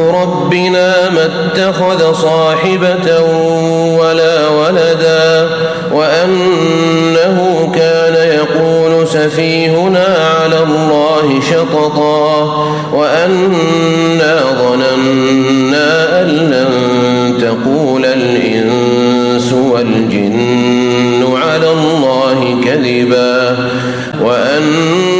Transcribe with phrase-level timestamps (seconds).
[0.00, 3.20] ربنا ما اتخذ صاحبة
[3.98, 5.48] ولا ولدا
[5.92, 10.06] وأنه كان يقول سفيهنا
[10.40, 12.44] على الله شططا
[12.92, 23.56] وأنا ظننا أن لن تقول الإنس والجن على الله كذبا
[24.22, 25.19] وأنه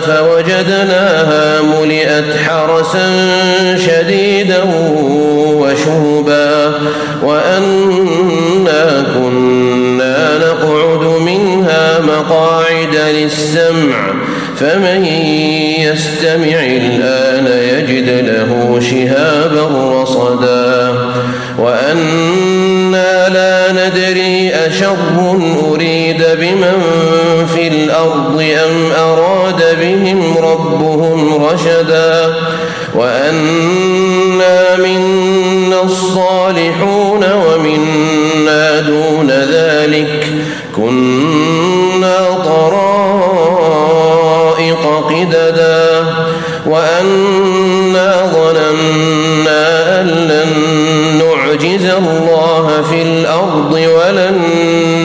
[0.00, 3.06] فوجدناها ملئت حرسا
[3.76, 4.62] شديدا
[5.54, 6.72] وشهبا
[7.22, 14.14] وأنا كنا نقعد منها مقاعد للسمع
[14.56, 15.04] فمن
[15.78, 20.94] يستمع الآن يجد له شهابا رصدا
[21.58, 24.96] وأنا لا ندري أشر
[25.70, 26.82] أريد بمن
[27.46, 32.34] في الأرض أم أراد بهم ربهم رشدا
[32.94, 40.26] وأنا منا الصالحون ومنا دون ذلك
[40.76, 43.84] كنا طرائق
[45.08, 46.04] قددا
[46.66, 50.52] وأنا ظننا أن لن
[51.18, 54.40] نعجز الله في الأرض ولن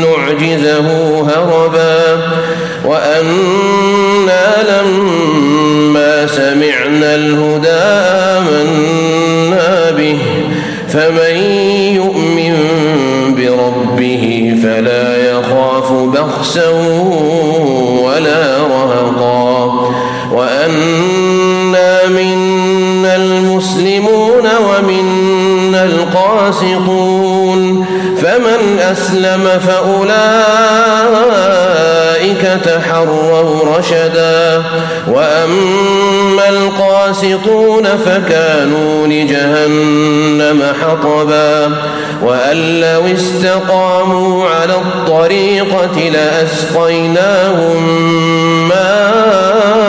[0.01, 0.87] نعجزه
[1.21, 1.98] هربا
[2.85, 7.69] وأنا لما سمعنا الهدى
[8.37, 10.17] آمنا به
[10.87, 11.35] فمن
[11.95, 12.55] يؤمن
[13.37, 16.69] بربه فلا يخاف بخسا
[18.03, 19.89] ولا رهقا.
[20.31, 27.85] وأنا منا المسلمون ومنا القاسطون
[28.21, 31.38] فمن أسلم فأولئك
[32.43, 34.63] تحروا رشدا
[35.07, 41.75] وأما القاسطون فكانوا لجهنم حطبا
[42.23, 47.79] وأن لو استقاموا على الطريقة لأسقيناهم
[48.69, 49.88] ماء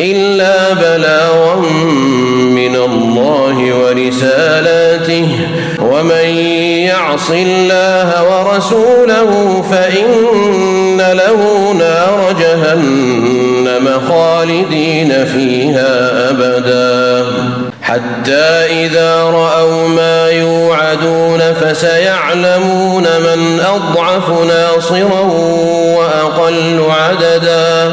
[0.00, 1.54] إلا بلاغا
[2.54, 5.28] من الله ورسالاته.
[5.80, 6.26] ومن
[6.86, 17.26] يعص الله ورسوله فإن له نار جهنم خالدين فيها أبدا.
[17.82, 18.50] حتى
[18.86, 25.20] إذا رأوا ما يوعدون فسيعلمون من أضعف ناصرا
[25.96, 27.92] وأقل عددا.